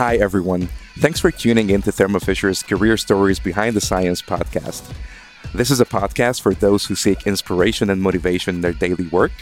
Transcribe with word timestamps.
Hi, 0.00 0.16
everyone. 0.16 0.70
Thanks 0.96 1.20
for 1.20 1.30
tuning 1.30 1.68
in 1.68 1.82
to 1.82 1.92
Thermo 1.92 2.20
Fisher's 2.20 2.62
Career 2.62 2.96
Stories 2.96 3.38
Behind 3.38 3.76
the 3.76 3.82
Science 3.82 4.22
podcast. 4.22 4.90
This 5.52 5.70
is 5.70 5.78
a 5.78 5.84
podcast 5.84 6.40
for 6.40 6.54
those 6.54 6.86
who 6.86 6.94
seek 6.94 7.26
inspiration 7.26 7.90
and 7.90 8.00
motivation 8.00 8.54
in 8.54 8.60
their 8.62 8.72
daily 8.72 9.08
work, 9.08 9.32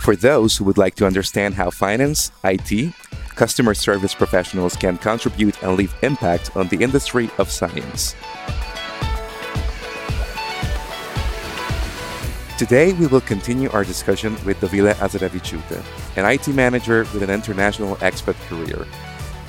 for 0.00 0.16
those 0.16 0.56
who 0.56 0.64
would 0.64 0.76
like 0.76 0.96
to 0.96 1.06
understand 1.06 1.54
how 1.54 1.70
finance, 1.70 2.32
IT, 2.42 2.92
customer 3.36 3.74
service 3.74 4.12
professionals 4.12 4.74
can 4.74 4.98
contribute 4.98 5.62
and 5.62 5.76
leave 5.76 5.94
impact 6.02 6.50
on 6.56 6.66
the 6.66 6.82
industry 6.82 7.30
of 7.38 7.48
science. 7.48 8.16
Today, 12.58 12.92
we 12.94 13.06
will 13.06 13.20
continue 13.20 13.70
our 13.70 13.84
discussion 13.84 14.32
with 14.44 14.60
Dovile 14.60 14.94
Azarevichute, 14.94 15.80
an 16.16 16.24
IT 16.24 16.48
manager 16.48 17.06
with 17.14 17.22
an 17.22 17.30
international 17.30 17.94
expat 17.98 18.34
career. 18.48 18.84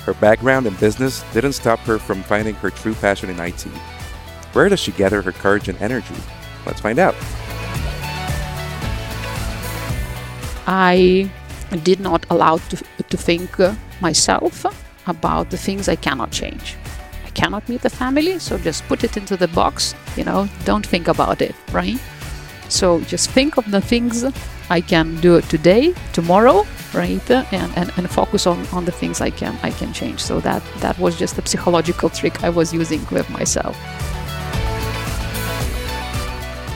Her 0.04 0.14
background 0.14 0.66
in 0.66 0.74
business 0.74 1.24
didn't 1.32 1.52
stop 1.52 1.78
her 1.80 1.98
from 1.98 2.22
finding 2.22 2.54
her 2.56 2.70
true 2.70 2.94
passion 2.94 3.30
in 3.30 3.38
IT. 3.38 3.62
Where 4.52 4.68
does 4.68 4.80
she 4.80 4.92
gather 4.92 5.22
her 5.22 5.32
courage 5.32 5.68
and 5.68 5.80
energy? 5.80 6.14
Let's 6.66 6.80
find 6.80 6.98
out. 6.98 7.14
I 10.66 11.30
did 11.82 12.00
not 12.00 12.26
allow 12.30 12.56
to, 12.56 12.76
to 13.08 13.16
think 13.16 13.58
uh, 13.60 13.74
myself 14.00 14.64
about 15.06 15.50
the 15.50 15.56
things 15.56 15.88
I 15.88 15.96
cannot 15.96 16.30
change. 16.30 16.76
I 17.26 17.30
cannot 17.30 17.68
meet 17.68 17.82
the 17.82 17.90
family, 17.90 18.38
so 18.38 18.58
just 18.58 18.86
put 18.88 19.04
it 19.04 19.16
into 19.16 19.36
the 19.36 19.48
box, 19.48 19.94
you 20.16 20.24
know, 20.24 20.48
don't 20.64 20.86
think 20.86 21.08
about 21.08 21.42
it, 21.42 21.54
right? 21.72 21.98
So 22.70 23.00
just 23.00 23.30
think 23.30 23.58
of 23.58 23.70
the 23.70 23.80
things 23.80 24.24
I 24.70 24.80
can 24.80 25.16
do 25.16 25.40
today, 25.42 25.92
tomorrow, 26.12 26.64
right? 26.94 27.30
And, 27.30 27.76
and, 27.76 27.92
and 27.96 28.10
focus 28.10 28.46
on, 28.46 28.64
on 28.68 28.84
the 28.84 28.92
things 28.92 29.20
I 29.20 29.30
can 29.30 29.58
I 29.62 29.72
can 29.72 29.92
change. 29.92 30.20
So 30.20 30.40
that 30.40 30.62
that 30.78 30.98
was 30.98 31.18
just 31.18 31.36
a 31.38 31.46
psychological 31.46 32.08
trick 32.08 32.42
I 32.44 32.48
was 32.48 32.72
using 32.72 33.04
with 33.10 33.28
myself. 33.30 33.76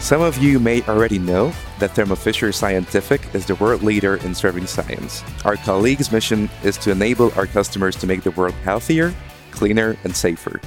Some 0.00 0.20
of 0.20 0.36
you 0.36 0.58
may 0.58 0.82
already 0.82 1.18
know 1.18 1.54
that 1.78 1.92
Thermo 1.92 2.14
Fisher 2.14 2.52
Scientific 2.52 3.34
is 3.34 3.46
the 3.46 3.54
world 3.54 3.82
leader 3.82 4.16
in 4.16 4.34
serving 4.34 4.66
science. 4.66 5.22
Our 5.46 5.56
colleagues' 5.56 6.12
mission 6.12 6.50
is 6.62 6.76
to 6.78 6.90
enable 6.90 7.32
our 7.38 7.46
customers 7.46 7.96
to 7.96 8.06
make 8.06 8.22
the 8.22 8.32
world 8.32 8.52
healthier, 8.64 9.14
cleaner, 9.50 9.96
and 10.04 10.14
safer. 10.14 10.60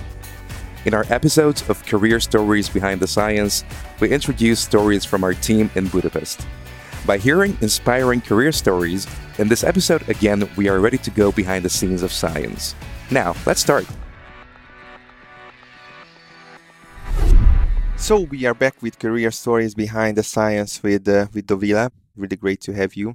In 0.88 0.94
our 0.94 1.06
episodes 1.10 1.70
of 1.70 1.86
Career 1.86 2.18
Stories 2.22 2.70
Behind 2.70 3.02
the 3.02 3.08
Science, 3.08 3.66
we 4.00 4.10
introduce 4.10 4.62
stories 4.62 5.04
from 5.04 5.22
our 5.22 5.34
team 5.34 5.70
in 5.76 5.90
Budapest. 5.90 6.48
By 7.06 7.18
hearing 7.18 7.58
inspiring 7.60 8.22
career 8.22 8.54
stories, 8.54 9.06
in 9.38 9.50
this 9.50 9.66
episode 9.66 10.08
again, 10.08 10.50
we 10.56 10.70
are 10.70 10.80
ready 10.80 10.98
to 11.00 11.12
go 11.12 11.34
behind 11.34 11.66
the 11.66 11.70
scenes 11.70 12.04
of 12.04 12.14
science. 12.14 12.74
Now, 13.12 13.36
let's 13.46 13.60
start. 13.60 13.86
So 17.98 18.22
we 18.22 18.46
are 18.46 18.54
back 18.54 18.82
with 18.82 18.98
career 18.98 19.32
stories 19.32 19.76
behind 19.76 20.16
the 20.16 20.24
science 20.24 20.82
with 20.82 21.06
uh, 21.10 21.28
with 21.34 21.48
Dovile. 21.48 21.92
Really 22.16 22.38
great 22.38 22.62
to 22.62 22.72
have 22.72 22.94
you 22.94 23.14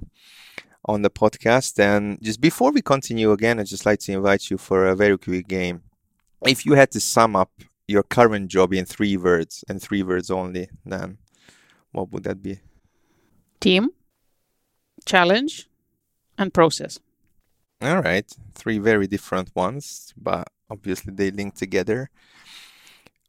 on 0.85 1.01
the 1.01 1.09
podcast. 1.09 1.79
And 1.79 2.21
just 2.21 2.39
before 2.39 2.71
we 2.71 2.83
continue 2.83 3.31
again, 3.31 3.59
I'd 3.59 3.65
just 3.65 3.87
like 3.87 4.01
to 4.01 4.11
invite 4.11 4.51
you 4.51 4.59
for 4.59 4.85
a 4.85 4.95
very 4.95 5.17
quick 5.17 5.47
game 5.47 5.81
if 6.45 6.65
you 6.65 6.73
had 6.73 6.91
to 6.91 6.99
sum 6.99 7.35
up 7.35 7.51
your 7.87 8.03
current 8.03 8.49
job 8.49 8.73
in 8.73 8.85
three 8.85 9.17
words 9.17 9.63
and 9.67 9.81
three 9.81 10.03
words 10.03 10.29
only, 10.31 10.69
then 10.85 11.17
what 11.91 12.11
would 12.11 12.23
that 12.23 12.41
be? 12.41 12.59
Team, 13.59 13.91
challenge, 15.05 15.69
and 16.37 16.53
process. 16.53 16.99
All 17.81 18.01
right. 18.01 18.25
Three 18.55 18.79
very 18.79 19.07
different 19.07 19.51
ones, 19.55 20.13
but 20.17 20.47
obviously 20.69 21.13
they 21.13 21.31
link 21.31 21.55
together. 21.55 22.09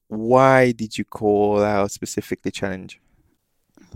Why 0.09 0.73
did 0.73 0.97
you 0.97 1.05
call 1.05 1.62
out 1.62 1.91
specifically 1.91 2.51
challenge? 2.51 3.01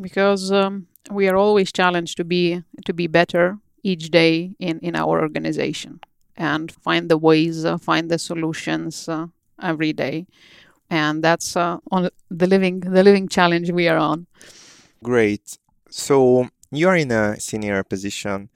Because 0.01 0.51
um, 0.51 0.89
we 1.11 1.29
are 1.29 1.37
always 1.37 1.73
challenged 1.73 2.17
to 2.17 2.25
be 2.25 2.63
to 2.85 2.93
be 2.93 3.07
better 3.07 3.59
each 3.83 4.11
day 4.11 4.55
in, 4.59 4.79
in 4.81 4.97
our 4.97 5.21
organization 5.21 6.01
and 6.39 6.73
find 6.73 7.11
the 7.11 7.19
ways, 7.19 7.65
uh, 7.65 7.77
find 7.77 8.11
the 8.11 8.19
solutions 8.19 9.09
uh, 9.09 9.27
every 9.61 9.93
day. 9.93 10.27
And 10.89 11.23
that's 11.23 11.57
uh, 11.57 11.79
on 11.91 12.09
the 12.31 12.47
living 12.47 12.81
the 12.81 13.03
living 13.03 13.29
challenge 13.29 13.71
we 13.71 13.89
are 13.89 13.99
on. 13.99 14.27
Great. 15.03 15.59
So 15.91 16.49
you 16.71 16.89
are 16.89 16.97
in 16.97 17.11
a 17.11 17.39
senior 17.39 17.83
position 17.83 18.49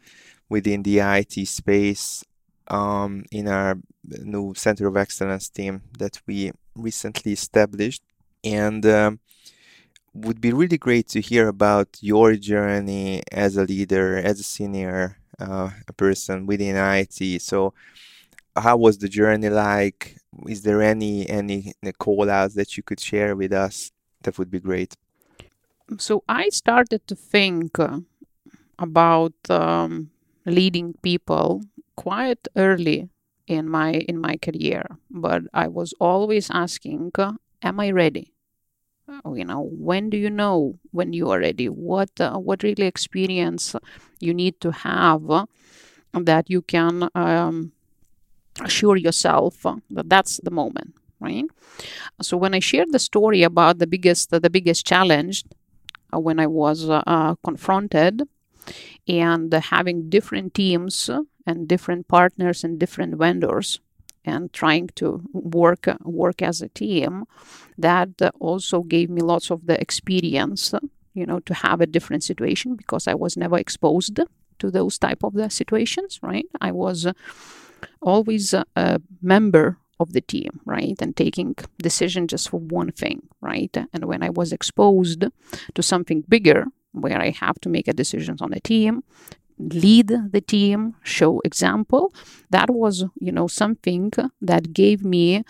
within 0.49 0.83
the 0.83 1.01
IT 1.01 1.47
space 1.47 2.25
um, 2.69 3.25
in 3.31 3.49
our 3.49 3.77
new 4.05 4.55
Center 4.55 4.87
of 4.87 4.97
Excellence 4.97 5.49
team 5.51 5.83
that 5.99 6.21
we 6.27 6.53
recently 6.75 7.33
established, 7.33 8.03
and 8.43 8.85
um, 8.87 9.21
would 10.15 10.41
be 10.41 10.53
really 10.53 10.79
great 10.79 11.09
to 11.09 11.21
hear 11.21 11.49
about 11.49 11.89
your 12.01 12.35
journey 12.37 13.23
as 13.31 13.57
a 13.57 13.65
leader, 13.65 14.17
as 14.17 14.41
a 14.41 14.43
senior 14.43 15.19
a 15.43 15.93
person 15.93 16.47
within 16.47 16.77
IT. 16.77 17.41
So, 17.41 17.75
how 18.57 18.77
was 18.77 18.99
the 18.99 19.09
journey 19.09 19.49
like? 19.49 20.17
Is 20.49 20.63
there 20.63 20.83
any 20.83 21.29
any 21.29 21.75
call 21.99 22.31
outs 22.31 22.55
that 22.55 22.77
you 22.77 22.83
could 22.83 23.01
share 23.01 23.37
with 23.37 23.53
us? 23.53 23.93
That 24.23 24.39
would 24.39 24.51
be 24.51 24.61
great. 24.61 24.97
So 25.99 26.23
I 26.29 26.49
started 26.49 27.07
to 27.09 27.15
think 27.17 27.79
uh, 27.79 28.01
about 28.79 29.35
um, 29.51 30.11
leading 30.47 30.95
people 31.03 31.63
quite 31.97 32.49
early 32.57 33.09
in 33.47 33.69
my 33.69 33.93
in 34.09 34.19
my 34.19 34.37
career, 34.37 34.85
but 35.11 35.43
I 35.53 35.69
was 35.69 35.93
always 36.01 36.51
asking, 36.51 37.13
uh, 37.19 37.33
"Am 37.63 37.81
I 37.81 37.91
ready?" 37.91 38.32
Uh, 39.09 39.33
you 39.35 39.45
know 39.45 39.69
when 39.73 40.11
do 40.11 40.17
you 40.17 40.31
know 40.31 40.79
when 40.93 41.13
you 41.13 41.29
are 41.31 41.41
ready? 41.41 41.69
What 41.69 42.11
uh, 42.21 42.39
what 42.39 42.63
really 42.63 42.87
experience 42.87 43.75
you 44.21 44.33
need 44.33 44.61
to 44.61 44.71
have 44.71 45.29
uh, 45.29 45.47
that 46.15 46.49
you 46.51 46.63
can 46.63 47.09
um, 47.15 47.73
assure 48.63 48.97
yourself 48.97 49.63
that 49.91 50.09
that's 50.09 50.41
the 50.45 50.51
moment 50.51 50.95
right? 51.21 51.47
So 52.23 52.37
when 52.37 52.55
i 52.55 52.61
shared 52.61 52.93
the 52.93 52.99
story 53.01 53.43
about 53.43 53.79
the 53.79 53.87
biggest 53.89 54.31
the 54.31 54.51
biggest 54.51 54.87
challenge 54.87 55.45
uh, 56.15 56.21
when 56.21 56.39
i 56.41 56.47
was 56.47 56.89
uh, 56.91 57.35
confronted 57.45 58.23
and 59.09 59.53
having 59.53 60.09
different 60.09 60.55
teams 60.55 61.11
and 61.47 61.69
different 61.69 62.09
partners 62.09 62.65
and 62.65 62.79
different 62.79 63.17
vendors 63.17 63.81
and 64.25 64.53
trying 64.53 64.89
to 64.95 65.23
work 65.33 65.89
work 66.03 66.43
as 66.43 66.63
a 66.63 66.69
team 66.69 67.25
that 67.79 68.11
also 68.41 68.83
gave 68.83 69.11
me 69.11 69.21
lots 69.21 69.51
of 69.51 69.67
the 69.67 69.81
experience 69.81 70.75
you 71.15 71.27
know 71.27 71.41
to 71.41 71.55
have 71.55 71.81
a 71.81 71.87
different 71.87 72.23
situation 72.23 72.77
because 72.77 73.07
i 73.09 73.15
was 73.15 73.37
never 73.37 73.59
exposed 73.59 74.21
to 74.63 74.71
those 74.71 74.97
type 74.99 75.23
of 75.25 75.35
the 75.35 75.51
situations 75.51 76.21
right? 76.23 76.47
I 76.61 76.71
was 76.71 77.07
always 78.01 78.55
a, 78.55 78.65
member 79.21 79.79
of 79.99 80.13
the 80.13 80.21
team 80.21 80.61
right? 80.65 80.97
And 81.01 81.17
taking 81.17 81.55
decision 81.79 82.29
just 82.29 82.49
for 82.49 82.61
one 82.61 82.93
thing 82.93 83.19
right? 83.41 83.75
And 83.93 84.05
when 84.05 84.23
i 84.23 84.31
was 84.31 84.53
exposed 84.53 85.21
to 85.75 85.83
something 85.83 86.25
bigger 86.35 86.67
where 86.93 87.21
i 87.27 87.31
have 87.31 87.59
to 87.61 87.69
make 87.77 87.89
a 87.89 87.93
decisions 88.03 88.41
on 88.43 88.53
a 88.53 88.61
team 88.61 89.03
lead 89.71 90.09
the 90.31 90.41
team, 90.41 90.95
show 91.03 91.41
example. 91.45 92.13
That 92.51 92.71
was, 92.71 93.05
you 93.21 93.33
know, 93.33 93.47
something 93.47 94.11
that 94.41 94.73
gave 94.73 95.05
me 95.05 95.45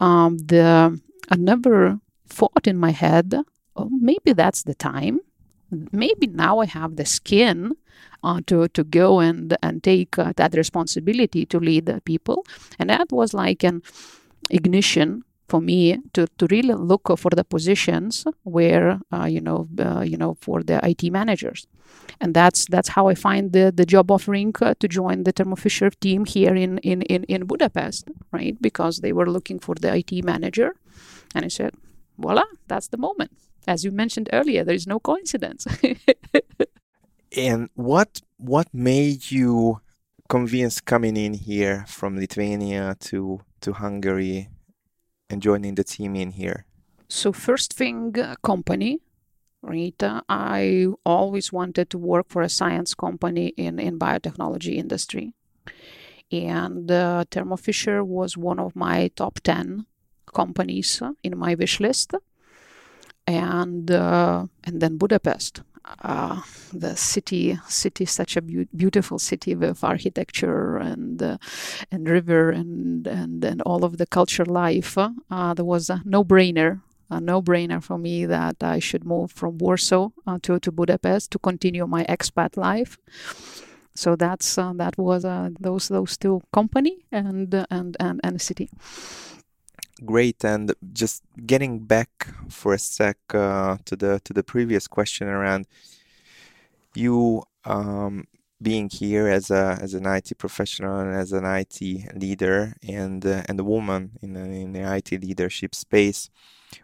um, 0.00 0.38
the 0.38 1.00
another 1.30 2.00
thought 2.28 2.66
in 2.66 2.76
my 2.76 2.90
head. 2.90 3.34
Oh, 3.76 3.88
maybe 3.90 4.32
that's 4.32 4.62
the 4.62 4.74
time. 4.74 5.20
Maybe 5.92 6.28
now 6.28 6.60
I 6.60 6.66
have 6.66 6.96
the 6.96 7.04
skin 7.04 7.72
uh, 8.22 8.40
to 8.46 8.68
to 8.68 8.84
go 8.84 9.20
and 9.20 9.56
and 9.62 9.82
take 9.82 10.18
uh, 10.18 10.32
that 10.36 10.54
responsibility 10.54 11.44
to 11.46 11.58
lead 11.58 11.86
the 11.86 12.00
people, 12.02 12.44
and 12.78 12.88
that 12.90 13.10
was 13.10 13.34
like 13.34 13.64
an 13.64 13.82
ignition 14.50 15.24
for 15.48 15.60
me 15.60 15.98
to, 16.12 16.26
to 16.38 16.46
really 16.50 16.74
look 16.74 17.06
for 17.18 17.30
the 17.30 17.44
positions 17.44 18.24
where 18.42 19.00
uh, 19.12 19.24
you 19.24 19.40
know 19.40 19.68
uh, 19.78 20.00
you 20.00 20.16
know 20.16 20.36
for 20.40 20.62
the 20.62 20.80
IT 20.84 21.10
managers, 21.10 21.66
and 22.20 22.34
that's 22.34 22.66
that's 22.66 22.88
how 22.90 23.08
I 23.08 23.14
find 23.14 23.52
the, 23.52 23.72
the 23.74 23.86
job 23.86 24.10
offering 24.10 24.52
uh, 24.60 24.74
to 24.80 24.88
join 24.88 25.24
the 25.24 25.32
Thermo 25.32 25.56
Fisher 25.56 25.90
team 25.90 26.24
here 26.24 26.54
in, 26.54 26.78
in 26.78 27.02
in 27.02 27.24
in 27.24 27.46
Budapest, 27.46 28.08
right? 28.32 28.60
Because 28.60 29.00
they 29.00 29.12
were 29.12 29.30
looking 29.30 29.58
for 29.58 29.74
the 29.74 29.94
IT 29.96 30.24
manager, 30.24 30.74
and 31.34 31.44
I 31.44 31.48
said, 31.48 31.74
voila, 32.18 32.44
that's 32.66 32.88
the 32.88 32.98
moment. 32.98 33.32
As 33.66 33.84
you 33.84 33.92
mentioned 33.92 34.28
earlier, 34.32 34.64
there 34.64 34.74
is 34.74 34.86
no 34.86 35.00
coincidence. 35.00 35.66
and 37.36 37.68
what 37.74 38.20
what 38.38 38.72
made 38.72 39.30
you 39.30 39.80
convince 40.28 40.80
coming 40.80 41.16
in 41.16 41.34
here 41.34 41.84
from 41.86 42.16
Lithuania 42.16 42.96
to 43.00 43.40
to 43.60 43.72
Hungary 43.74 44.48
and 45.28 45.42
joining 45.42 45.74
the 45.74 45.84
team 45.84 46.16
in 46.16 46.32
here? 46.32 46.64
So 47.08 47.32
first 47.32 47.72
thing, 47.72 48.18
uh, 48.18 48.34
company? 48.42 49.00
Uh, 49.64 50.20
I 50.28 50.86
always 51.04 51.52
wanted 51.52 51.90
to 51.90 51.98
work 51.98 52.26
for 52.28 52.42
a 52.42 52.48
science 52.48 52.94
company 52.94 53.48
in 53.56 53.80
in 53.80 53.98
biotechnology 53.98 54.76
industry, 54.76 55.32
and 56.30 56.90
uh, 56.90 57.24
Thermo 57.30 57.56
Fisher 57.56 58.04
was 58.04 58.36
one 58.36 58.60
of 58.60 58.76
my 58.76 59.08
top 59.16 59.40
10 59.40 59.86
companies 60.32 61.02
in 61.22 61.38
my 61.38 61.54
wish 61.54 61.80
list. 61.80 62.14
And 63.26 63.90
uh, 63.90 64.46
and 64.62 64.80
then 64.80 64.98
Budapest, 64.98 65.62
uh, 66.02 66.40
the 66.72 66.96
city 66.96 67.58
city 67.68 68.04
such 68.04 68.36
a 68.36 68.42
be- 68.42 68.68
beautiful 68.74 69.18
city 69.18 69.54
with 69.54 69.82
architecture 69.84 70.76
and 70.76 71.22
uh, 71.22 71.38
and 71.90 72.08
river 72.08 72.50
and, 72.50 73.06
and 73.06 73.44
and 73.44 73.62
all 73.62 73.84
of 73.84 73.98
the 73.98 74.06
culture 74.06 74.44
life 74.44 74.98
uh, 74.98 75.54
there 75.54 75.64
was 75.64 75.88
a 75.90 76.02
no-brainer 76.04 76.80
a 77.10 77.20
no-brainer 77.20 77.82
for 77.82 77.98
me 77.98 78.26
that 78.26 78.56
I 78.62 78.78
should 78.80 79.04
move 79.04 79.30
from 79.30 79.58
Warsaw 79.58 80.10
uh, 80.26 80.38
to 80.42 80.58
to 80.58 80.72
Budapest 80.72 81.30
to 81.32 81.38
continue 81.38 81.86
my 81.86 82.04
expat 82.04 82.56
life. 82.56 82.98
So 83.94 84.16
that's 84.16 84.58
uh, 84.58 84.72
that 84.76 84.98
was 84.98 85.24
uh, 85.24 85.50
those 85.58 85.88
those 85.88 86.16
two 86.18 86.42
company 86.52 87.06
and 87.12 87.54
and 87.70 87.96
and 88.00 88.20
and 88.22 88.40
city 88.40 88.68
great 90.04 90.44
and 90.44 90.74
just 90.92 91.22
getting 91.46 91.80
back 91.80 92.28
for 92.48 92.74
a 92.74 92.78
sec 92.78 93.16
uh, 93.34 93.76
to 93.84 93.96
the 93.96 94.20
to 94.24 94.32
the 94.32 94.42
previous 94.42 94.86
question 94.86 95.26
around 95.28 95.66
you 96.94 97.42
um, 97.64 98.26
being 98.60 98.88
here 98.88 99.28
as 99.28 99.50
a 99.50 99.78
as 99.80 99.94
an 99.94 100.06
IT 100.06 100.38
professional 100.38 100.98
and 101.00 101.14
as 101.14 101.32
an 101.32 101.44
IT 101.44 101.80
leader 102.14 102.74
and 102.88 103.24
uh, 103.26 103.42
and 103.48 103.60
a 103.60 103.64
woman 103.64 104.12
in 104.22 104.32
the, 104.32 104.40
in 104.40 104.72
the 104.72 104.96
IT 104.96 105.12
leadership 105.22 105.74
space, 105.74 106.30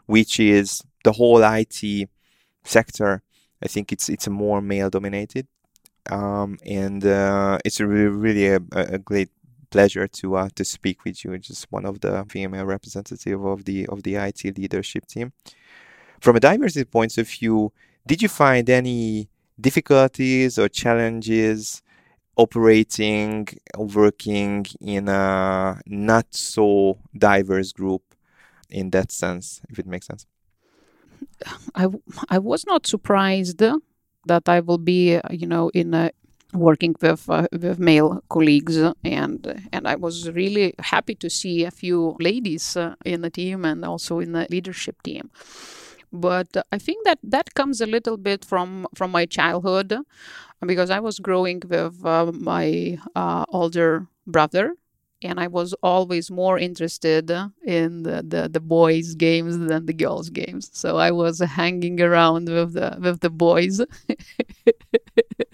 which 0.06 0.38
is 0.38 0.82
the 1.04 1.12
whole 1.12 1.42
IT 1.42 2.08
sector. 2.64 3.22
I 3.62 3.68
think 3.68 3.92
it's 3.92 4.08
it's 4.08 4.28
more 4.28 4.60
male 4.60 4.90
dominated, 4.90 5.46
um, 6.10 6.58
and 6.66 7.04
uh, 7.04 7.58
it's 7.64 7.80
really, 7.80 8.08
really 8.08 8.48
a, 8.48 8.60
a 8.72 8.98
great 8.98 9.30
pleasure 9.72 10.06
to 10.06 10.36
uh, 10.36 10.48
to 10.54 10.64
speak 10.64 11.04
with 11.04 11.24
you. 11.24 11.36
Just 11.38 11.66
one 11.72 11.86
of 11.86 12.00
the 12.00 12.24
female 12.28 12.66
representative 12.66 13.44
of 13.44 13.64
the 13.64 13.86
of 13.88 14.02
the 14.02 14.14
IT 14.16 14.56
leadership 14.58 15.06
team. 15.06 15.32
From 16.20 16.36
a 16.36 16.40
diversity 16.40 16.84
point 16.84 17.18
of 17.18 17.28
view, 17.28 17.72
did 18.06 18.22
you 18.22 18.28
find 18.28 18.68
any 18.70 19.28
difficulties 19.60 20.58
or 20.58 20.68
challenges 20.68 21.82
operating 22.36 23.46
working 23.76 24.64
in 24.80 25.08
a 25.08 25.80
not 25.86 26.26
so 26.30 26.98
diverse 27.16 27.72
group 27.72 28.02
in 28.70 28.90
that 28.90 29.12
sense 29.12 29.60
if 29.68 29.78
it 29.78 29.86
makes 29.86 30.06
sense 30.06 30.26
i 31.74 31.86
i 32.30 32.38
was 32.38 32.64
not 32.66 32.86
surprised 32.86 33.62
that 34.24 34.48
i 34.48 34.60
will 34.60 34.78
be 34.78 35.20
you 35.30 35.46
know 35.46 35.68
in 35.74 35.92
a 35.92 36.10
working 36.52 36.94
with 37.00 37.28
uh, 37.28 37.46
with 37.52 37.78
male 37.78 38.22
colleagues 38.28 38.76
and 39.04 39.68
and 39.72 39.88
I 39.88 39.96
was 39.96 40.30
really 40.30 40.74
happy 40.78 41.14
to 41.16 41.30
see 41.30 41.64
a 41.64 41.70
few 41.70 42.16
ladies 42.20 42.76
uh, 42.76 42.94
in 43.04 43.22
the 43.22 43.30
team 43.30 43.64
and 43.64 43.84
also 43.84 44.20
in 44.20 44.32
the 44.32 44.46
leadership 44.50 45.02
team 45.02 45.30
but 46.12 46.48
I 46.70 46.78
think 46.78 47.04
that 47.04 47.18
that 47.22 47.54
comes 47.54 47.80
a 47.80 47.86
little 47.86 48.16
bit 48.16 48.44
from 48.44 48.86
from 48.94 49.10
my 49.10 49.26
childhood 49.26 49.96
because 50.64 50.90
I 50.90 51.00
was 51.00 51.18
growing 51.18 51.62
with 51.66 52.04
uh, 52.04 52.30
my 52.32 52.98
uh, 53.14 53.44
older 53.48 54.06
brother 54.26 54.74
and 55.24 55.40
I 55.40 55.46
was 55.46 55.74
always 55.82 56.30
more 56.30 56.58
interested 56.58 57.30
in 57.64 58.02
the, 58.02 58.24
the, 58.26 58.48
the, 58.50 58.60
boys' 58.60 59.14
games 59.14 59.56
than 59.56 59.86
the 59.86 59.92
girls' 59.92 60.30
games. 60.30 60.68
So 60.72 60.96
I 60.96 61.10
was 61.12 61.38
hanging 61.38 62.00
around 62.00 62.48
with 62.48 62.74
the 62.74 62.96
with 63.00 63.20
the 63.20 63.30
boys, 63.30 63.80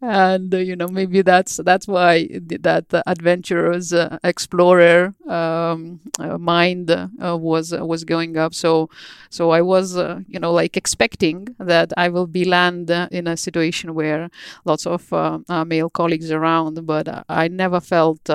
and 0.00 0.54
uh, 0.54 0.58
you 0.58 0.76
know 0.76 0.88
maybe 0.88 1.22
that's 1.22 1.58
that's 1.64 1.86
why 1.86 2.28
that 2.60 2.86
adventurous 3.06 3.92
uh, 3.92 4.18
explorer 4.24 5.14
um, 5.28 6.00
uh, 6.18 6.38
mind 6.38 6.90
uh, 6.90 7.06
was 7.36 7.72
was 7.72 8.04
going 8.04 8.36
up. 8.36 8.54
So 8.54 8.88
so 9.30 9.50
I 9.50 9.62
was 9.62 9.96
uh, 9.96 10.20
you 10.28 10.38
know 10.38 10.52
like 10.52 10.76
expecting 10.76 11.48
that 11.58 11.92
I 11.96 12.08
will 12.08 12.26
be 12.26 12.44
land 12.44 12.90
in 12.90 13.26
a 13.26 13.36
situation 13.36 13.94
where 13.94 14.30
lots 14.64 14.86
of 14.86 15.12
uh, 15.12 15.38
male 15.64 15.90
colleagues 15.90 16.30
around, 16.30 16.86
but 16.86 17.24
I 17.28 17.48
never 17.48 17.80
felt 17.80 18.28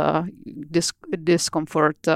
dis- 0.71 0.91
discomfort 1.23 2.07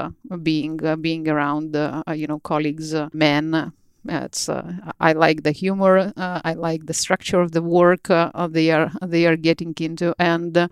being 0.42 0.78
being 1.00 1.28
around 1.28 1.74
you 2.14 2.26
know 2.26 2.38
colleagues 2.40 2.94
men 3.12 3.72
it's 4.08 4.48
uh, 4.48 4.72
I 4.98 5.12
like 5.12 5.42
the 5.42 5.52
humor. 5.52 6.12
Uh, 6.16 6.40
I 6.44 6.54
like 6.54 6.86
the 6.86 6.94
structure 6.94 7.40
of 7.40 7.52
the 7.52 7.62
work 7.62 8.10
uh, 8.10 8.48
they 8.48 8.70
are 8.70 8.90
they 9.02 9.26
are 9.26 9.36
getting 9.36 9.74
into. 9.80 10.14
And 10.18 10.56
uh, 10.56 10.68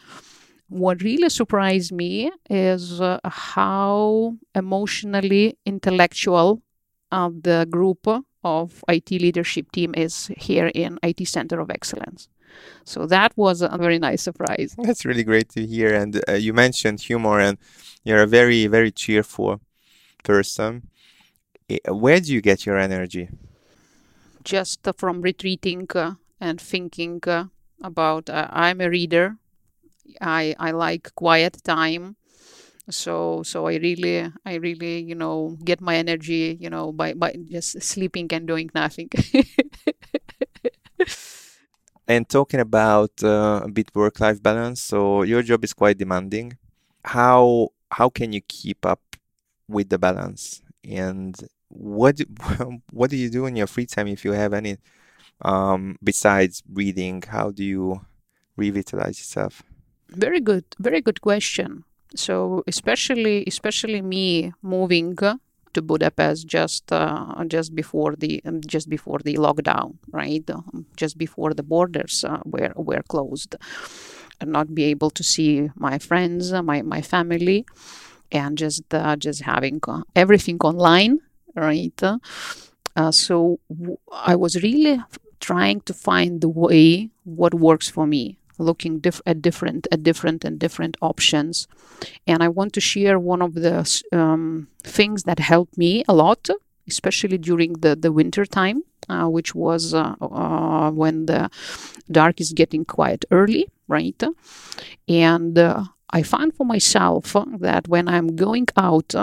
what 0.69 1.03
really 1.03 1.29
surprised 1.29 1.93
me 1.93 2.31
is 2.49 3.01
uh, 3.01 3.19
how 3.25 4.37
emotionally 4.55 5.59
intellectual 5.67 6.63
uh, 7.11 7.31
the 7.31 7.67
group 7.71 8.07
of 8.45 8.85
IT 8.89 9.11
leadership 9.11 9.73
team 9.73 9.95
is 9.97 10.31
here 10.37 10.71
in 10.75 10.99
IT 11.03 11.27
Center 11.27 11.61
of 11.61 11.71
Excellence. 11.71 12.29
So 12.85 13.07
that 13.07 13.33
was 13.37 13.61
a 13.61 13.77
very 13.79 13.99
nice 13.99 14.23
surprise. 14.23 14.75
That's 14.79 15.05
really 15.05 15.23
great 15.25 15.51
to 15.51 15.67
hear. 15.67 15.95
And 15.95 16.21
you 16.39 16.55
mentioned 16.55 17.01
humor, 17.01 17.39
and 17.41 17.59
you're 18.05 18.23
a 18.23 18.27
very 18.27 18.67
very 18.67 18.91
cheerful 18.91 19.61
person 20.25 20.89
where 21.89 22.21
do 22.21 22.33
you 22.33 22.41
get 22.41 22.65
your 22.67 22.79
energy? 22.79 23.29
Just 24.45 24.87
from 24.97 25.21
retreating 25.21 25.87
uh, 25.95 26.15
and 26.41 26.61
thinking 26.61 27.21
uh, 27.27 27.45
about. 27.83 28.31
Uh, 28.31 28.49
I'm 28.51 28.81
a 28.81 28.89
reader. 28.89 29.37
I 30.21 30.55
I 30.59 30.71
like 30.71 31.15
quiet 31.15 31.63
time. 31.63 32.17
So 32.89 33.43
so 33.43 33.67
I 33.67 33.77
really 33.77 34.33
I 34.47 34.55
really 34.55 35.03
you 35.03 35.15
know 35.15 35.59
get 35.63 35.81
my 35.81 35.97
energy 35.97 36.57
you 36.59 36.71
know 36.71 36.93
by 36.93 37.13
by 37.13 37.37
just 37.51 37.83
sleeping 37.83 38.29
and 38.33 38.47
doing 38.47 38.71
nothing. 38.75 39.11
and 42.09 42.27
talking 42.29 42.61
about 42.61 43.13
uh, 43.23 43.61
a 43.65 43.69
bit 43.69 43.95
work 43.95 44.19
life 44.19 44.43
balance 44.43 44.81
so 44.81 45.23
your 45.23 45.43
job 45.43 45.63
is 45.63 45.75
quite 45.75 45.99
demanding 45.99 46.57
how 47.05 47.69
how 47.93 48.09
can 48.09 48.33
you 48.33 48.41
keep 48.49 48.87
up 48.87 49.01
with 49.69 49.91
the 49.91 49.99
balance 49.99 50.63
and 50.89 51.37
what 51.69 52.21
what 52.93 53.11
do 53.11 53.17
you 53.17 53.31
do 53.31 53.47
in 53.47 53.57
your 53.57 53.67
free 53.67 53.87
time 53.87 54.09
if 54.09 54.25
you 54.25 54.33
have 54.33 54.53
any 54.53 54.79
um, 55.43 55.97
besides 56.03 56.63
reading? 56.73 57.23
How 57.23 57.51
do 57.51 57.65
you 57.65 58.01
revitalize 58.57 59.19
yourself? 59.19 59.63
Very 60.11 60.41
good, 60.41 60.65
very 60.79 61.01
good 61.01 61.21
question. 61.21 61.85
So 62.15 62.65
especially 62.67 63.45
especially 63.47 64.01
me 64.01 64.53
moving 64.63 65.17
to 65.75 65.83
Budapest 65.83 66.47
just 66.47 66.91
uh, 66.93 67.45
just 67.47 67.75
before 67.75 68.17
the 68.17 68.41
um, 68.45 68.61
just 68.67 68.89
before 68.89 69.19
the 69.19 69.35
lockdown, 69.35 69.99
right? 70.11 70.49
Um, 70.51 70.87
just 70.97 71.19
before 71.19 71.53
the 71.55 71.63
borders 71.63 72.25
uh, 72.25 72.41
were 72.45 72.73
were 72.77 73.03
closed, 73.03 73.57
and 74.41 74.53
not 74.53 74.75
be 74.75 74.85
able 74.85 75.11
to 75.11 75.23
see 75.23 75.71
my 75.77 75.99
friends, 75.99 76.53
my 76.53 76.81
my 76.83 77.03
family, 77.03 77.67
and 78.33 78.57
just 78.57 78.95
uh, 78.95 79.17
just 79.17 79.43
having 79.43 79.81
uh, 79.87 80.03
everything 80.17 80.59
online 80.61 81.21
right? 81.61 82.03
Uh, 82.97 83.11
so 83.13 83.61
w- 83.69 83.99
I 84.13 84.35
was 84.37 84.63
really 84.63 85.01
trying 85.41 85.81
to 85.83 85.95
find 85.95 86.41
the 86.41 86.49
way 86.49 87.11
what 87.25 87.55
works 87.55 87.89
for 87.89 88.07
me 88.07 88.39
looking 88.59 89.01
at 89.25 89.41
different 89.41 89.87
at 89.93 90.03
different 90.03 90.45
and 90.45 90.59
different 90.59 90.97
options 91.01 91.69
and 92.27 92.43
i 92.43 92.49
want 92.49 92.73
to 92.73 92.81
share 92.81 93.19
one 93.19 93.41
of 93.41 93.55
the 93.55 94.03
um, 94.13 94.69
things 94.83 95.23
that 95.25 95.39
helped 95.39 95.79
me 95.79 96.03
a 96.09 96.15
lot 96.15 96.49
especially 96.89 97.39
during 97.39 97.75
the 97.75 97.95
the 97.95 98.13
winter 98.13 98.45
time 98.45 98.83
uh, 99.09 99.29
which 99.29 99.55
was 99.55 99.95
uh, 99.95 100.15
uh, 100.21 100.91
when 100.91 101.27
the 101.27 101.49
dark 102.11 102.41
is 102.41 102.53
getting 102.53 102.85
quite 102.85 103.25
early 103.31 103.69
right 103.87 104.23
and 105.09 105.59
uh, 105.59 105.85
i 106.11 106.23
found 106.23 106.55
for 106.55 106.67
myself 106.67 107.37
that 107.59 107.87
when 107.89 108.09
i'm 108.09 108.35
going 108.35 108.67
out 108.77 109.15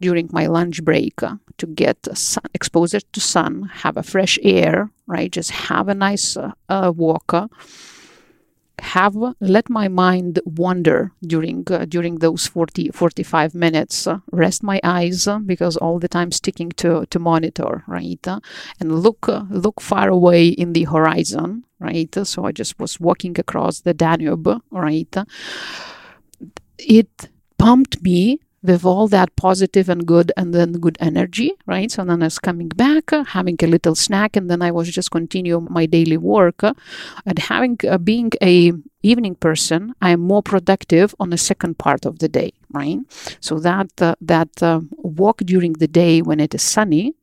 during 0.00 0.28
my 0.32 0.46
lunch 0.46 0.84
break 0.84 1.22
uh, 1.22 1.36
to 1.58 1.66
get 1.66 1.98
sun, 2.16 2.44
exposure 2.54 3.00
to 3.00 3.20
sun, 3.20 3.70
have 3.72 3.96
a 3.96 4.02
fresh 4.02 4.38
air, 4.42 4.90
right? 5.06 5.30
Just 5.30 5.50
have 5.50 5.88
a 5.88 5.94
nice 5.94 6.36
uh, 6.36 6.52
uh, 6.68 6.92
walk. 6.94 7.32
Uh, 7.32 7.48
have 8.78 9.16
let 9.40 9.70
my 9.70 9.88
mind 9.88 10.38
wander 10.44 11.10
during 11.26 11.64
uh, 11.70 11.86
during 11.88 12.16
those 12.16 12.46
40 12.46 12.90
45 12.90 13.54
minutes 13.54 14.06
rest 14.32 14.62
my 14.62 14.78
eyes 14.84 15.26
because 15.46 15.78
all 15.78 15.98
the 15.98 16.08
time 16.08 16.30
sticking 16.30 16.70
to 16.72 17.06
to 17.06 17.18
monitor 17.18 17.84
right 17.86 18.26
and 18.78 19.02
look 19.02 19.28
look 19.48 19.80
far 19.80 20.10
away 20.10 20.48
in 20.48 20.74
the 20.74 20.84
horizon 20.84 21.64
right 21.78 22.14
so 22.24 22.44
i 22.44 22.52
just 22.52 22.78
was 22.78 23.00
walking 23.00 23.38
across 23.40 23.80
the 23.80 23.94
danube 23.94 24.60
right 24.70 25.16
it 26.78 27.30
pumped 27.58 28.02
me 28.02 28.38
with 28.66 28.84
all 28.84 29.08
that 29.08 29.34
positive 29.36 29.88
and 29.88 30.06
good 30.06 30.32
and 30.36 30.54
then 30.54 30.72
good 30.72 30.98
energy, 31.00 31.52
right? 31.66 31.90
So 31.90 32.04
then 32.04 32.22
I 32.22 32.26
was 32.26 32.38
coming 32.38 32.68
back, 32.68 33.12
uh, 33.12 33.24
having 33.24 33.56
a 33.62 33.66
little 33.66 33.94
snack, 33.94 34.36
and 34.36 34.50
then 34.50 34.62
I 34.62 34.70
was 34.70 34.90
just 34.90 35.10
continue 35.10 35.60
my 35.60 35.86
daily 35.86 36.16
work. 36.16 36.62
Uh, 36.64 36.74
and 37.24 37.38
having 37.38 37.78
uh, 37.88 37.98
being 37.98 38.32
a 38.42 38.72
evening 39.02 39.36
person, 39.36 39.94
I 40.02 40.10
am 40.10 40.20
more 40.20 40.42
productive 40.42 41.14
on 41.20 41.30
the 41.30 41.38
second 41.38 41.78
part 41.78 42.06
of 42.06 42.18
the 42.18 42.28
day, 42.28 42.52
right? 42.72 42.98
So 43.40 43.58
that 43.60 43.90
uh, 44.02 44.14
that 44.20 44.50
walk 45.20 45.38
during 45.38 45.74
the 45.74 45.88
day 45.88 46.22
when 46.22 46.40
it 46.40 46.54
is 46.54 46.62
sunny, 46.62 47.14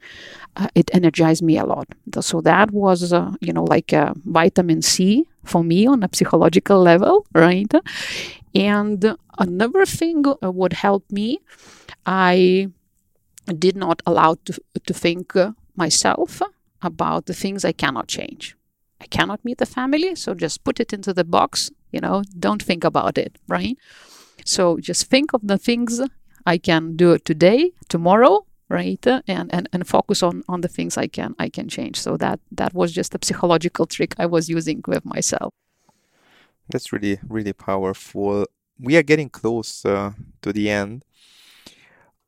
it 0.76 0.90
energized 0.94 1.44
me 1.44 1.58
a 1.58 1.66
lot. 1.66 1.88
So 2.22 2.42
that 2.42 2.72
was, 2.72 3.12
you 3.42 3.54
know, 3.54 3.66
like 3.66 3.92
vitamin 4.26 4.82
C 4.82 5.26
for 5.44 5.64
me 5.64 5.88
on 5.88 6.04
a 6.04 6.10
psychological 6.14 6.80
level, 6.80 7.26
right? 7.34 7.74
And 8.56 9.16
another 9.40 9.86
thing 9.86 10.26
uh, 10.28 10.52
would 10.52 10.74
help 10.74 11.12
me, 11.12 11.40
I 12.06 12.70
did 13.48 13.76
not 13.76 14.02
allow 14.06 14.36
to, 14.46 14.60
to 14.86 14.94
think 14.94 15.36
uh, 15.36 15.52
myself 15.76 16.42
about 16.82 17.26
the 17.26 17.34
things 17.34 17.66
I 17.66 17.72
cannot 17.72 18.08
change. 18.08 18.56
I 19.02 19.06
cannot 19.08 19.44
meet 19.44 19.58
the 19.58 19.66
family, 19.66 20.16
so 20.16 20.34
just 20.34 20.64
put 20.64 20.80
it 20.80 20.94
into 20.94 21.14
the 21.14 21.24
box, 21.26 21.72
you 21.92 22.00
know, 22.00 22.24
don't 22.40 22.64
think 22.64 22.84
about 22.84 23.18
it, 23.18 23.38
right? 23.48 23.78
So 24.46 24.78
just 24.78 25.08
think 25.08 25.34
of 25.34 25.42
the 25.44 25.58
things 25.58 26.02
I 26.46 26.58
can 26.58 26.96
do 26.96 27.18
today, 27.18 27.72
tomorrow, 27.90 28.46
right? 28.70 29.06
And, 29.06 29.54
and 29.54 29.70
and 29.74 29.88
focus 29.88 30.24
on 30.24 30.44
on 30.48 30.62
the 30.62 30.68
things 30.68 30.98
I 30.98 31.08
can 31.08 31.36
I 31.40 31.50
can 31.50 31.68
change. 31.68 32.00
So 32.00 32.18
that 32.18 32.40
that 32.52 32.74
was 32.74 32.92
just 32.92 33.16
a 33.16 33.20
psychological 33.22 33.86
trick 33.86 34.16
I 34.18 34.26
was 34.26 34.50
using 34.50 34.82
with 34.88 35.06
myself. 35.06 35.52
That's 36.70 36.92
really, 36.92 37.20
really 37.28 37.54
powerful. 37.54 38.46
We 38.80 38.98
are 38.98 39.04
getting 39.04 39.30
close 39.30 39.86
uh, 39.86 40.14
to 40.42 40.54
the 40.54 40.70
end. 40.70 41.04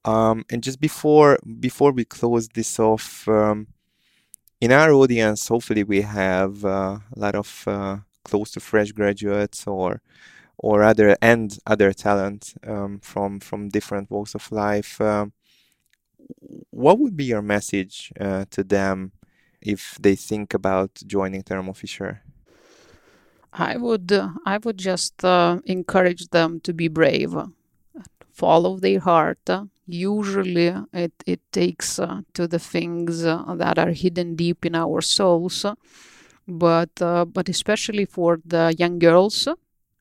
Um, 0.03 0.45
and 0.51 0.61
just 0.61 0.79
before 0.79 1.39
before 1.59 1.91
we 1.91 2.05
close 2.05 2.47
this 2.49 2.79
off, 2.79 3.27
um, 3.27 3.67
in 4.61 4.71
our 4.71 4.91
audience, 4.91 5.47
hopefully 5.47 5.83
we 5.83 6.01
have 6.01 6.63
uh, 6.63 6.99
a 7.15 7.19
lot 7.19 7.35
of 7.35 7.63
uh, 7.67 7.97
close 8.23 8.51
to 8.51 8.59
fresh 8.59 8.91
graduates 8.91 9.65
or 9.65 10.01
or 10.57 10.83
other 10.83 11.17
and 11.21 11.57
other 11.65 11.91
talent 11.93 12.53
um, 12.67 12.99
from 12.99 13.39
from 13.39 13.69
different 13.69 14.11
walks 14.11 14.35
of 14.35 14.51
life. 14.51 15.01
Um, 15.01 15.33
what 16.69 16.99
would 16.99 17.15
be 17.17 17.25
your 17.25 17.41
message 17.41 18.11
uh, 18.19 18.45
to 18.51 18.63
them 18.63 19.11
if 19.61 19.97
they 19.99 20.15
think 20.15 20.53
about 20.53 21.01
joining 21.05 21.43
Thermo 21.43 21.73
Fisher? 21.73 22.21
I 23.57 23.77
would 23.77 24.11
I 24.45 24.57
would 24.57 24.77
just 24.77 25.23
uh, 25.23 25.59
encourage 25.65 26.27
them 26.27 26.59
to 26.61 26.73
be 26.73 26.89
brave, 26.89 27.33
follow 28.33 28.77
their 28.77 28.99
heart. 28.99 29.49
Usually, 29.87 30.67
it 30.93 31.13
it 31.25 31.39
takes 31.51 31.99
uh, 31.99 32.21
to 32.33 32.47
the 32.47 32.59
things 32.59 33.23
uh, 33.25 33.55
that 33.55 33.79
are 33.79 33.91
hidden 33.91 34.35
deep 34.35 34.65
in 34.65 34.75
our 34.75 34.99
souls, 35.01 35.65
but 36.47 36.95
but 36.97 37.47
especially 37.49 38.05
for 38.05 38.39
the 38.45 38.75
young 38.77 38.99
girls. 38.99 39.47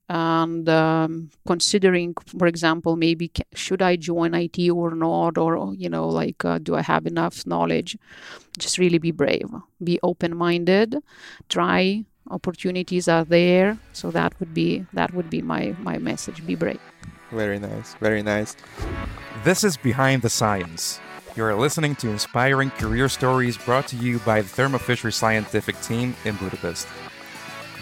And 0.06 0.68
um, 0.68 1.30
considering, 1.46 2.14
for 2.38 2.46
example, 2.46 2.94
maybe 2.94 3.32
should 3.54 3.80
I 3.80 3.96
join 3.96 4.34
IT 4.34 4.68
or 4.68 4.94
not, 4.94 5.38
or 5.38 5.74
you 5.74 5.88
know, 5.88 6.08
like, 6.08 6.44
uh, 6.44 6.58
do 6.58 6.74
I 6.74 6.82
have 6.82 7.06
enough 7.06 7.46
knowledge? 7.46 7.96
Just 8.58 8.76
really 8.76 8.98
be 8.98 9.12
brave, 9.12 9.48
be 9.82 9.98
open-minded, 10.02 10.98
try 11.48 12.04
opportunities 12.30 13.08
are 13.08 13.24
there 13.24 13.78
so 13.92 14.10
that 14.10 14.38
would 14.40 14.54
be 14.54 14.86
that 14.92 15.12
would 15.14 15.30
be 15.30 15.42
my 15.42 15.74
my 15.78 15.98
message. 15.98 16.44
Be 16.46 16.54
brave. 16.54 16.80
Very 17.30 17.58
nice 17.58 17.94
very 18.00 18.22
nice. 18.22 18.56
This 19.44 19.64
is 19.64 19.76
behind 19.76 20.22
the 20.22 20.30
science. 20.30 21.00
You're 21.36 21.54
listening 21.56 21.96
to 21.96 22.10
inspiring 22.10 22.70
career 22.70 23.08
stories 23.08 23.58
brought 23.58 23.88
to 23.88 23.96
you 23.96 24.20
by 24.20 24.40
the 24.40 24.48
thermo 24.48 24.78
fisher 24.78 25.10
scientific 25.10 25.80
team 25.80 26.14
in 26.24 26.36
budapest. 26.36 26.86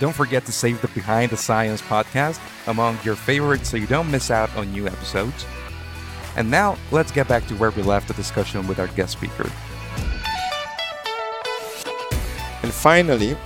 Don't 0.01 0.15
forget 0.15 0.47
to 0.47 0.53
save 0.53 0.81
the 0.81 0.89
behind 0.89 1.31
the 1.31 1.37
science 1.37 1.83
podcast 1.83 2.41
among 2.67 2.99
your 3.05 3.15
favorites 3.15 3.69
so 3.71 3.77
you 3.77 3.87
don't 3.87 4.11
miss 4.11 4.31
out 4.31 4.55
on 4.57 4.73
new 4.73 4.87
episodes. 4.87 5.45
And 6.35 6.51
now 6.51 6.79
let's 6.91 7.13
get 7.13 7.29
back 7.29 7.47
to 7.49 7.55
where 7.57 7.71
we 7.71 7.83
left 7.83 8.09
the 8.09 8.15
discussion 8.15 8.67
with 8.67 8.81
our 8.81 8.89
guest 8.89 9.13
speaker. 9.13 9.51
And 12.63 12.73
finally 12.73 13.37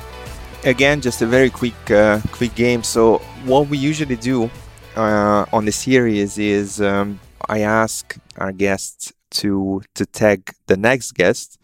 again, 0.66 1.00
just 1.00 1.22
a 1.22 1.26
very 1.26 1.48
quick 1.48 1.90
uh, 1.90 2.20
quick 2.32 2.54
game. 2.54 2.82
So 2.82 3.18
what 3.44 3.68
we 3.68 3.78
usually 3.78 4.16
do 4.16 4.50
uh, 4.96 5.46
on 5.52 5.64
the 5.64 5.72
series 5.72 6.38
is 6.38 6.80
um, 6.80 7.20
I 7.48 7.60
ask 7.60 8.18
our 8.36 8.52
guests 8.52 9.12
to 9.30 9.82
to 9.94 10.04
tag 10.04 10.52
the 10.66 10.76
next 10.76 11.12
guest 11.12 11.58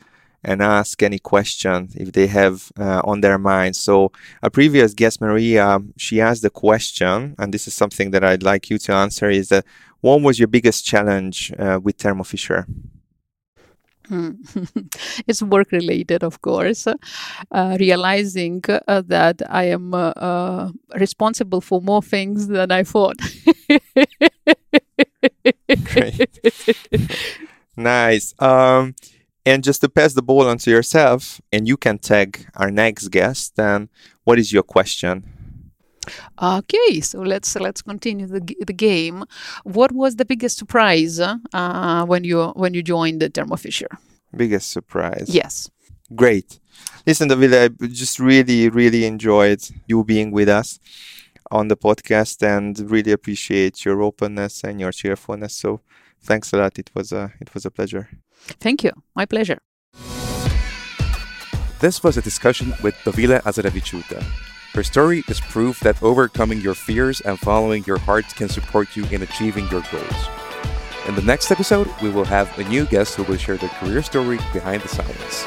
and 0.44 0.60
ask 0.62 1.02
any 1.02 1.18
question 1.18 1.88
if 1.94 2.12
they 2.12 2.26
have 2.26 2.72
uh, 2.78 3.00
on 3.04 3.20
their 3.20 3.38
mind. 3.38 3.76
So 3.76 4.10
a 4.42 4.50
previous 4.50 4.94
guest, 4.94 5.20
Maria, 5.20 5.78
she 5.96 6.20
asked 6.20 6.42
the 6.42 6.50
question, 6.50 7.34
and 7.38 7.52
this 7.52 7.68
is 7.68 7.74
something 7.74 8.10
that 8.12 8.24
I'd 8.24 8.42
like 8.42 8.70
you 8.70 8.78
to 8.78 8.92
answer: 8.92 9.28
is 9.28 9.48
that 9.48 9.64
what 10.00 10.22
was 10.22 10.38
your 10.38 10.48
biggest 10.48 10.84
challenge 10.84 11.52
uh, 11.58 11.78
with 11.82 11.96
Thermo 11.96 12.24
Fisher? 12.24 12.66
It's 15.26 15.42
work 15.42 15.72
related, 15.72 16.22
of 16.22 16.40
course. 16.40 16.86
Uh, 16.86 17.76
realizing 17.80 18.62
uh, 18.68 19.02
that 19.06 19.42
I 19.48 19.64
am 19.64 19.94
uh, 19.94 20.12
uh 20.16 20.70
responsible 20.94 21.60
for 21.60 21.80
more 21.80 22.02
things 22.02 22.48
than 22.48 22.70
I 22.70 22.84
thought. 22.84 23.16
nice. 27.76 28.34
Um, 28.38 28.94
and 29.44 29.64
just 29.64 29.80
to 29.80 29.88
pass 29.88 30.14
the 30.14 30.22
ball 30.22 30.46
on 30.48 30.58
to 30.58 30.70
yourself, 30.70 31.40
and 31.52 31.66
you 31.66 31.76
can 31.76 31.98
tag 31.98 32.46
our 32.54 32.70
next 32.70 33.08
guest. 33.08 33.56
then 33.56 33.88
what 34.24 34.38
is 34.38 34.52
your 34.52 34.62
question? 34.62 35.41
Okay, 36.42 37.00
so 37.00 37.20
let's 37.20 37.54
let's 37.56 37.82
continue 37.82 38.26
the 38.26 38.40
the 38.66 38.72
game. 38.72 39.24
What 39.64 39.92
was 39.92 40.16
the 40.16 40.24
biggest 40.24 40.58
surprise 40.58 41.20
uh, 41.20 42.04
when 42.06 42.24
you 42.24 42.48
when 42.56 42.74
you 42.74 42.82
joined 42.82 43.20
the 43.20 43.28
Thermo 43.28 43.56
Fisher? 43.56 43.88
Biggest 44.36 44.70
surprise. 44.70 45.26
Yes. 45.28 45.70
Great. 46.14 46.58
Listen, 47.06 47.28
Dovile, 47.28 47.74
I 47.80 47.86
just 47.86 48.18
really 48.18 48.68
really 48.68 49.04
enjoyed 49.04 49.62
you 49.86 50.04
being 50.04 50.30
with 50.32 50.48
us 50.48 50.80
on 51.50 51.68
the 51.68 51.76
podcast, 51.76 52.42
and 52.42 52.78
really 52.90 53.12
appreciate 53.12 53.84
your 53.84 54.02
openness 54.02 54.64
and 54.64 54.80
your 54.80 54.90
cheerfulness. 54.90 55.54
So, 55.54 55.80
thanks 56.20 56.52
a 56.52 56.56
lot. 56.56 56.78
It 56.78 56.90
was 56.94 57.12
a 57.12 57.32
it 57.40 57.54
was 57.54 57.64
a 57.64 57.70
pleasure. 57.70 58.08
Thank 58.60 58.82
you. 58.82 58.92
My 59.14 59.26
pleasure. 59.26 59.58
This 61.80 62.02
was 62.02 62.16
a 62.16 62.22
discussion 62.22 62.74
with 62.82 62.94
Dovile 63.04 63.42
Azarevichute 63.42 64.24
her 64.74 64.82
story 64.82 65.22
is 65.28 65.38
proof 65.38 65.80
that 65.80 66.02
overcoming 66.02 66.58
your 66.58 66.74
fears 66.74 67.20
and 67.20 67.38
following 67.38 67.84
your 67.84 67.98
heart 67.98 68.24
can 68.34 68.48
support 68.48 68.96
you 68.96 69.04
in 69.06 69.20
achieving 69.20 69.68
your 69.68 69.82
goals. 69.92 70.28
In 71.06 71.14
the 71.14 71.20
next 71.20 71.50
episode, 71.50 71.90
we 72.00 72.08
will 72.08 72.24
have 72.24 72.58
a 72.58 72.64
new 72.64 72.86
guest 72.86 73.16
who 73.16 73.24
will 73.24 73.36
share 73.36 73.58
their 73.58 73.68
career 73.68 74.02
story 74.02 74.38
behind 74.54 74.80
the 74.82 74.88
science. 74.88 75.44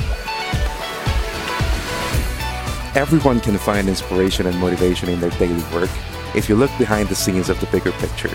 Everyone 2.95 3.39
can 3.39 3.57
find 3.57 3.89
inspiration 3.89 4.45
and 4.45 4.59
motivation 4.59 5.09
in 5.09 5.19
their 5.19 5.31
daily 5.31 5.63
work 5.73 5.89
if 6.35 6.47
you 6.47 6.55
look 6.55 6.71
behind 6.77 7.09
the 7.09 7.15
scenes 7.15 7.49
of 7.49 7.59
the 7.59 7.67
bigger 7.67 7.93
picture. 7.93 8.29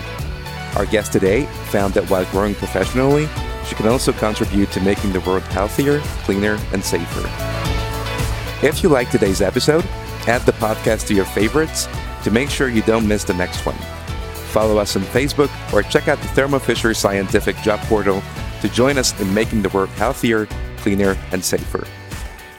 Our 0.75 0.85
guest 0.85 1.13
today 1.13 1.45
found 1.69 1.93
that 1.93 2.09
while 2.09 2.25
growing 2.31 2.55
professionally, 2.55 3.29
she 3.65 3.75
can 3.75 3.87
also 3.87 4.11
contribute 4.11 4.71
to 4.71 4.81
making 4.81 5.13
the 5.13 5.21
world 5.21 5.43
healthier, 5.43 5.99
cleaner, 6.25 6.59
and 6.73 6.83
safer. 6.83 7.29
If 8.61 8.83
you 8.83 8.89
like 8.89 9.09
today's 9.09 9.41
episode, 9.41 9.85
add 10.27 10.41
the 10.41 10.53
podcast 10.53 11.07
to 11.07 11.13
your 11.13 11.25
favorites 11.25 11.87
to 12.23 12.31
make 12.31 12.49
sure 12.49 12.69
you 12.69 12.81
don't 12.83 13.07
miss 13.07 13.23
the 13.23 13.33
next 13.33 13.65
one. 13.65 13.75
Follow 14.51 14.77
us 14.77 14.95
on 14.95 15.03
Facebook 15.03 15.49
or 15.73 15.81
check 15.81 16.07
out 16.07 16.19
the 16.19 16.27
Thermo 16.29 16.59
Fisher 16.59 16.93
Scientific 16.93 17.55
Job 17.57 17.79
Portal 17.81 18.21
to 18.61 18.69
join 18.69 18.97
us 18.97 19.19
in 19.19 19.33
making 19.33 19.61
the 19.61 19.69
world 19.69 19.89
healthier, 19.89 20.45
cleaner, 20.77 21.17
and 21.31 21.43
safer. 21.43 21.87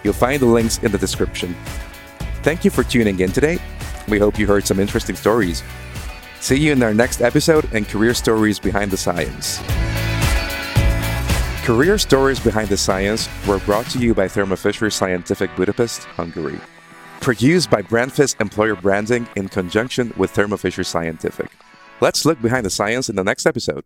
You'll 0.03 0.15
find 0.15 0.41
the 0.41 0.47
links 0.47 0.79
in 0.79 0.91
the 0.91 0.99
description. 0.99 1.55
Thank 2.43 2.65
you 2.65 2.71
for 2.71 2.83
tuning 2.83 3.21
in 3.21 3.31
today. 3.31 3.59
We 4.09 4.19
hope 4.19 4.39
you 4.39 4.47
heard 4.47 4.67
some 4.67 4.81
interesting 4.81 5.17
stories. 5.17 5.63
See 6.41 6.57
you 6.57 6.73
in 6.73 6.83
our 6.83 6.95
next 6.95 7.21
episode 7.21 7.69
and 7.73 7.87
Career 7.87 8.15
Stories 8.15 8.59
Behind 8.59 8.91
the 8.91 8.97
Science. 8.97 9.61
Career 11.65 11.99
Stories 11.99 12.41
Behind 12.41 12.69
the 12.69 12.77
Science 12.77 13.29
were 13.47 13.61
brought 13.61 13.87
to 13.91 14.01
you 14.01 14.15
by 14.15 14.27
Thermo 14.27 14.57
Fisher 14.57 14.91
Scientific 14.91 15.55
Budapest, 15.55 16.03
Hungary. 16.03 16.59
Produced 17.23 17.71
by 17.71 17.83
Brandfist 17.83 18.41
Employer 18.41 18.75
Branding 18.75 19.29
in 19.37 19.49
conjunction 19.49 20.13
with 20.17 20.33
Thermo 20.33 20.57
Fisher 20.57 20.83
Scientific. 20.83 21.53
Let's 22.01 22.25
look 22.25 22.43
behind 22.43 22.67
the 22.67 22.71
science 22.71 23.09
in 23.09 23.15
the 23.15 23.23
next 23.23 23.47
episode. 23.47 23.85